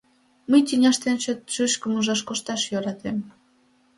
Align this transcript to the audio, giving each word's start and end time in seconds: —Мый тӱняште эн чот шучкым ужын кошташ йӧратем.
—Мый 0.49 0.61
тӱняште 0.67 1.05
эн 1.11 1.17
чот 1.23 1.39
шучкым 1.53 1.93
ужын 1.99 2.19
кошташ 2.27 2.61
йӧратем. 2.71 3.17